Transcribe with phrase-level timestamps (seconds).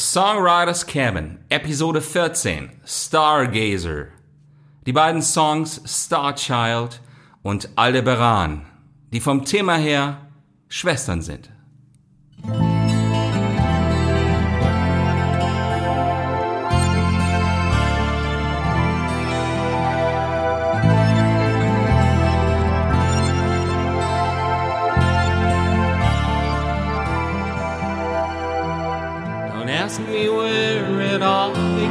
[0.00, 4.06] Songwriter's Cabin, Episode 14, Stargazer.
[4.86, 7.02] Die beiden Songs Starchild
[7.42, 8.64] und Aldebaran,
[9.12, 10.30] die vom Thema her
[10.68, 11.50] Schwestern sind.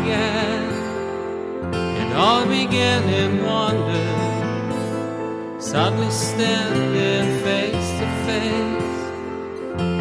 [0.01, 0.63] Began.
[1.73, 4.07] It all began in wonder.
[5.59, 8.99] Suddenly standing face to face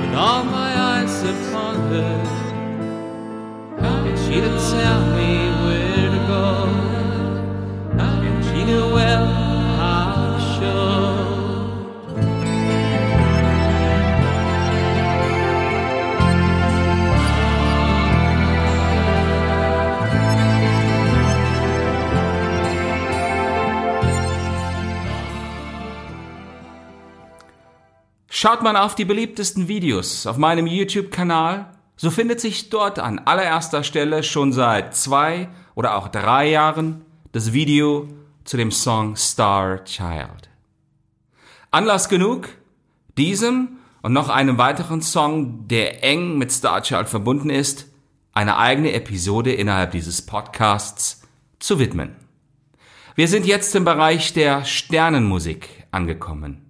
[0.01, 2.17] with all my eyes upon her.
[3.79, 5.58] And she did tell me
[28.41, 33.83] Schaut man auf die beliebtesten Videos auf meinem YouTube-Kanal, so findet sich dort an allererster
[33.83, 38.07] Stelle schon seit zwei oder auch drei Jahren das Video
[38.45, 40.51] zu dem Song Star Child.
[41.73, 42.49] Anlass genug,
[43.17, 47.89] diesem und noch einem weiteren Song, der eng mit Star Child verbunden ist,
[48.35, 51.23] eine eigene Episode innerhalb dieses Podcasts
[51.59, 52.15] zu widmen.
[53.17, 56.68] Wir sind jetzt im Bereich der Sternenmusik angekommen.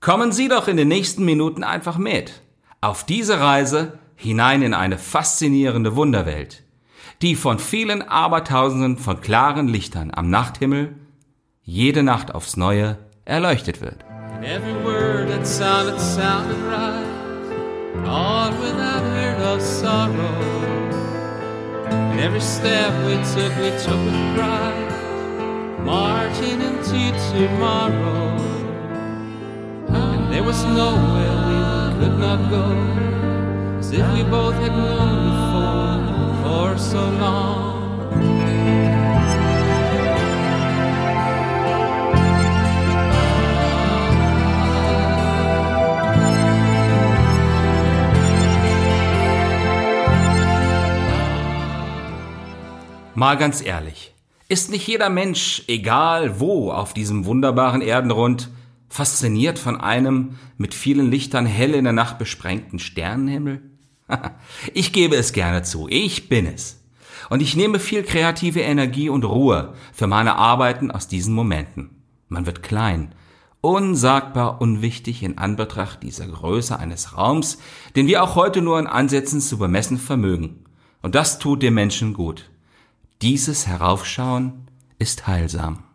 [0.00, 2.40] Kommen Sie doch in den nächsten Minuten einfach mit.
[2.80, 6.62] Auf diese Reise hinein in eine faszinierende Wunderwelt,
[7.20, 10.94] die von vielen Abertausenden von klaren Lichtern am Nachthimmel
[11.62, 14.04] jede Nacht aufs Neue erleuchtet wird.
[25.84, 28.27] Marching into tomorrow.
[30.48, 32.64] Was nowhere we could not go,
[33.78, 37.74] as if we both had known before for so long.
[53.14, 54.14] Mal ganz ehrlich,
[54.48, 58.48] ist nicht jeder Mensch, egal wo auf diesem wunderbaren Erdenrund,
[58.88, 63.62] fasziniert von einem mit vielen Lichtern hell in der Nacht besprengten Sternenhimmel?
[64.74, 66.82] ich gebe es gerne zu, ich bin es.
[67.30, 71.90] Und ich nehme viel kreative Energie und Ruhe für meine Arbeiten aus diesen Momenten.
[72.28, 73.14] Man wird klein,
[73.60, 77.58] unsagbar unwichtig in Anbetracht dieser Größe eines Raums,
[77.96, 80.64] den wir auch heute nur in Ansätzen zu bemessen vermögen.
[81.02, 82.50] Und das tut dem Menschen gut.
[83.20, 84.68] Dieses Heraufschauen
[84.98, 85.87] ist heilsam.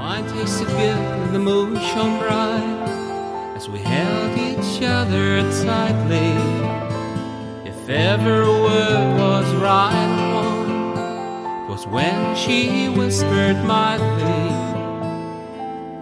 [0.00, 2.88] Wine tasted good the moon shone bright
[3.54, 6.32] as we held each other tightly.
[7.66, 10.12] If ever a word was right
[11.66, 14.60] 'twas 'Cause when she whispered my name,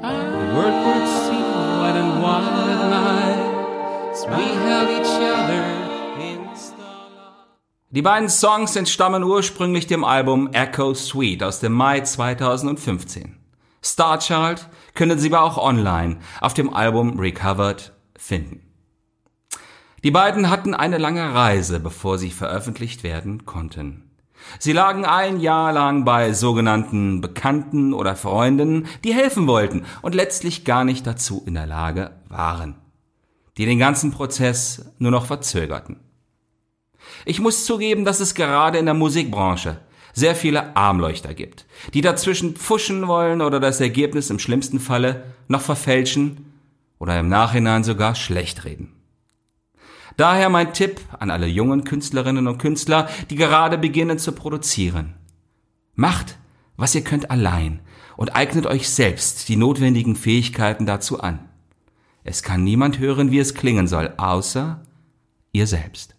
[0.00, 1.48] the word would seem
[1.80, 3.42] white and wild at night
[4.12, 5.64] as we held each other.
[7.90, 13.37] Die beiden Songs entstammen ursprünglich dem Album Echo Sweet aus dem Mai 2015.
[13.92, 18.62] Starchild können Sie aber auch online auf dem Album Recovered finden.
[20.04, 24.10] Die beiden hatten eine lange Reise, bevor sie veröffentlicht werden konnten.
[24.60, 30.64] Sie lagen ein Jahr lang bei sogenannten Bekannten oder Freunden, die helfen wollten und letztlich
[30.64, 32.76] gar nicht dazu in der Lage waren,
[33.56, 35.98] die den ganzen Prozess nur noch verzögerten.
[37.24, 39.78] Ich muss zugeben, dass es gerade in der Musikbranche
[40.18, 45.60] sehr viele Armleuchter gibt, die dazwischen pfuschen wollen oder das Ergebnis im schlimmsten Falle noch
[45.60, 46.52] verfälschen
[46.98, 48.92] oder im Nachhinein sogar schlecht reden.
[50.16, 55.14] Daher mein Tipp an alle jungen Künstlerinnen und Künstler, die gerade beginnen zu produzieren.
[55.94, 56.38] Macht,
[56.76, 57.80] was ihr könnt allein
[58.16, 61.48] und eignet euch selbst die notwendigen Fähigkeiten dazu an.
[62.24, 64.82] Es kann niemand hören, wie es klingen soll, außer
[65.52, 66.17] ihr selbst.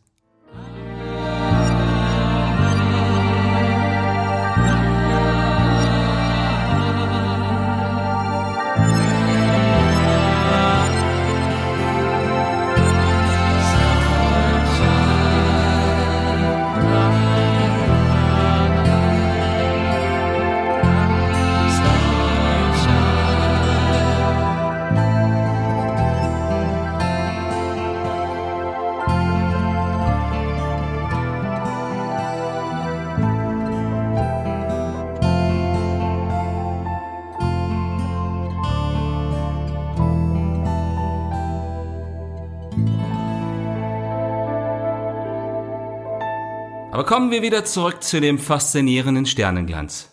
[47.00, 50.10] Aber kommen wir wieder zurück zu dem faszinierenden Sternenglanz.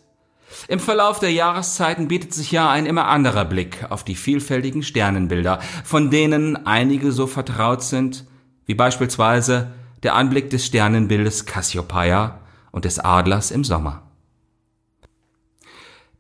[0.69, 5.59] Im Verlauf der Jahreszeiten bietet sich ja ein immer anderer Blick auf die vielfältigen Sternenbilder,
[5.83, 8.25] von denen einige so vertraut sind,
[8.67, 9.73] wie beispielsweise
[10.05, 12.39] der Anblick des Sternenbildes Cassiopeia
[12.71, 14.05] und des Adlers im Sommer.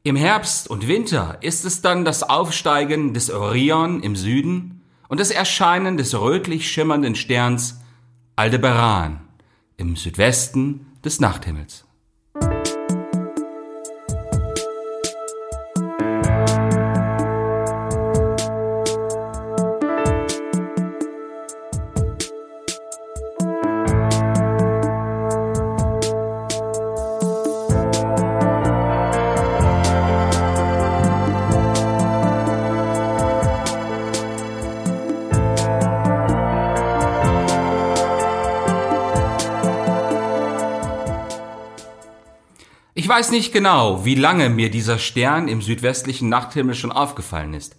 [0.03, 5.31] Im Herbst und Winter ist es dann das Aufsteigen des Orion im Süden und das
[5.31, 7.79] Erscheinen des rötlich schimmernden Sterns
[8.35, 9.25] Aldebaran
[9.76, 11.86] im Südwesten des Nachthimmels.
[43.17, 47.77] Weiß nicht genau, wie lange mir dieser Stern im südwestlichen Nachthimmel schon aufgefallen ist.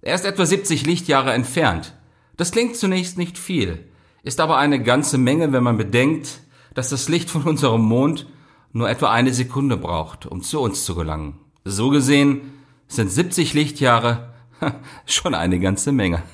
[0.00, 1.94] Er ist etwa 70 Lichtjahre entfernt.
[2.36, 3.84] Das klingt zunächst nicht viel,
[4.24, 6.40] ist aber eine ganze Menge, wenn man bedenkt,
[6.74, 8.26] dass das Licht von unserem Mond
[8.72, 11.38] nur etwa eine Sekunde braucht, um zu uns zu gelangen.
[11.64, 12.40] So gesehen
[12.88, 14.34] sind 70 Lichtjahre
[15.06, 16.24] schon eine ganze Menge.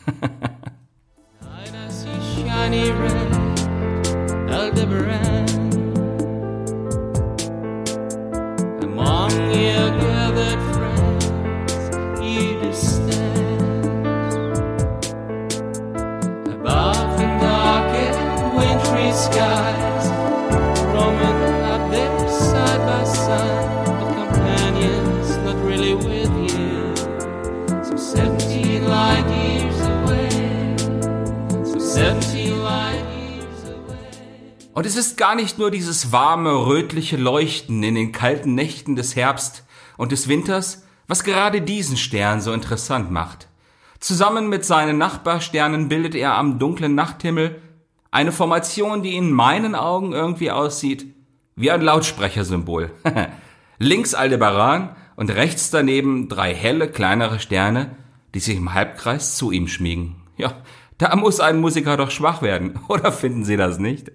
[34.79, 39.17] Und es ist gar nicht nur dieses warme, rötliche Leuchten in den kalten Nächten des
[39.17, 39.65] Herbst
[39.97, 43.49] und des Winters, was gerade diesen Stern so interessant macht.
[43.99, 47.61] Zusammen mit seinen Nachbarsternen bildet er am dunklen Nachthimmel
[48.13, 51.13] eine Formation, die in meinen Augen irgendwie aussieht
[51.57, 52.93] wie ein Lautsprechersymbol.
[53.81, 57.97] Links Aldebaran und rechts daneben drei helle, kleinere Sterne,
[58.33, 60.23] die sich im Halbkreis zu ihm schmiegen.
[60.37, 60.53] Ja,
[60.99, 64.13] da muss ein Musiker doch schwach werden, oder finden Sie das nicht?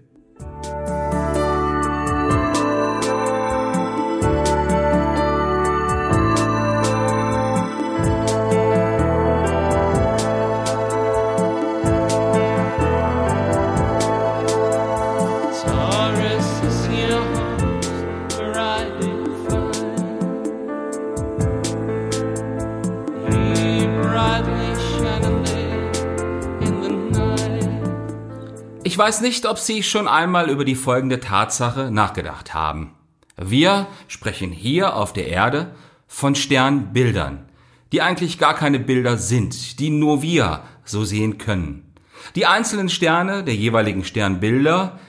[28.94, 32.94] Ich weiß nicht, ob Sie schon einmal über die folgende Tatsache nachgedacht haben.
[33.36, 35.74] Wir sprechen hier auf der Erde
[36.06, 37.50] von Sternbildern,
[37.92, 41.92] die eigentlich gar keine Bilder sind, die nur wir so sehen können.
[42.36, 45.00] Die einzelnen Sterne der jeweiligen Sternbilder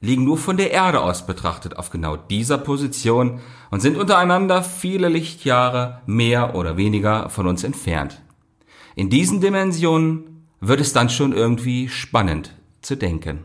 [0.00, 3.40] liegen nur von der Erde aus betrachtet auf genau dieser Position
[3.72, 8.22] und sind untereinander viele Lichtjahre mehr oder weniger von uns entfernt.
[8.94, 13.44] In diesen Dimensionen wird es dann schon irgendwie spannend zu denken.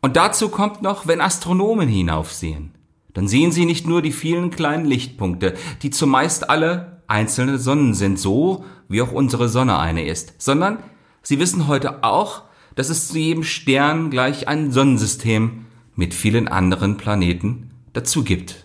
[0.00, 2.72] Und dazu kommt noch, wenn Astronomen hinaufsehen
[3.14, 8.18] dann sehen Sie nicht nur die vielen kleinen Lichtpunkte, die zumeist alle einzelne Sonnen sind,
[8.18, 10.78] so wie auch unsere Sonne eine ist, sondern
[11.22, 12.42] Sie wissen heute auch,
[12.76, 15.66] dass es zu jedem Stern gleich ein Sonnensystem
[15.96, 18.64] mit vielen anderen Planeten dazu gibt.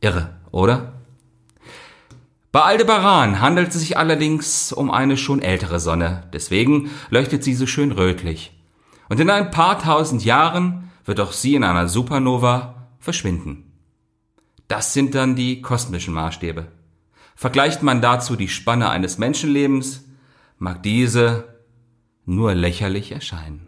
[0.00, 0.92] Irre, oder?
[2.52, 7.66] Bei Aldebaran handelt es sich allerdings um eine schon ältere Sonne, deswegen leuchtet sie so
[7.66, 8.55] schön rötlich.
[9.08, 13.72] Und in ein paar tausend Jahren wird auch sie in einer Supernova verschwinden.
[14.68, 16.66] Das sind dann die kosmischen Maßstäbe.
[17.36, 20.04] Vergleicht man dazu die Spanne eines Menschenlebens,
[20.58, 21.44] mag diese
[22.24, 23.66] nur lächerlich erscheinen.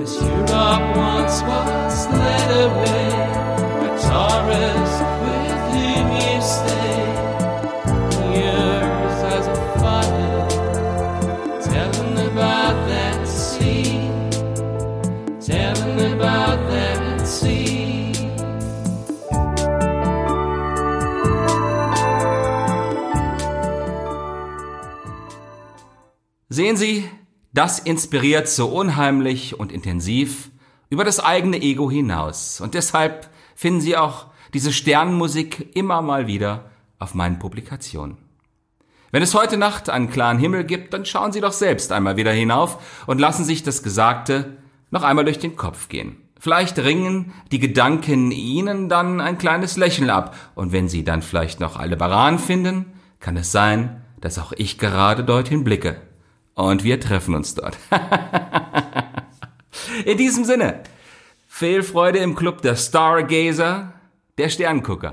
[0.00, 3.16] As Europe once was led away
[26.56, 27.06] Sehen Sie,
[27.52, 30.50] das inspiriert so unheimlich und intensiv
[30.88, 32.62] über das eigene Ego hinaus.
[32.62, 38.16] Und deshalb finden Sie auch diese Sternenmusik immer mal wieder auf meinen Publikationen.
[39.10, 42.32] Wenn es heute Nacht einen klaren Himmel gibt, dann schauen Sie doch selbst einmal wieder
[42.32, 44.56] hinauf und lassen sich das Gesagte
[44.90, 46.16] noch einmal durch den Kopf gehen.
[46.40, 51.60] Vielleicht ringen die Gedanken Ihnen dann ein kleines Lächeln ab, und wenn Sie dann vielleicht
[51.60, 56.00] noch alle Baran finden, kann es sein, dass auch ich gerade dorthin blicke
[56.56, 57.78] und wir treffen uns dort.
[60.04, 60.82] In diesem Sinne,
[61.46, 63.92] viel Freude im Club der Stargazer,
[64.36, 65.12] der Sterngucker.